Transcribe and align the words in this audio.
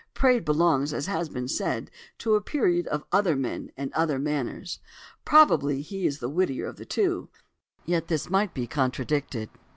Praed 0.15 0.43
belongs, 0.45 0.93
as 0.95 1.05
has 1.05 1.29
been 1.29 1.47
said, 1.47 1.91
to 2.17 2.33
a 2.33 2.41
period 2.41 2.87
of 2.87 3.03
other 3.11 3.35
men 3.35 3.71
and 3.77 3.93
other 3.93 4.17
manners. 4.17 4.79
Probably 5.25 5.83
he 5.83 6.07
is 6.07 6.17
the 6.17 6.27
wittier 6.27 6.65
of 6.65 6.77
the 6.77 6.85
two; 6.87 7.29
yet 7.85 8.07
this 8.07 8.27
might 8.27 8.55
be 8.55 8.65
contradicted. 8.65 9.51